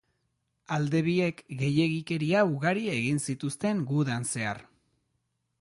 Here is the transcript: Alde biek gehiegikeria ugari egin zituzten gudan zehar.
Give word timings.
Alde 0.77 1.01
biek 1.07 1.43
gehiegikeria 1.59 2.43
ugari 2.55 2.89
egin 2.97 3.23
zituzten 3.27 3.87
gudan 3.93 4.29
zehar. 4.33 4.67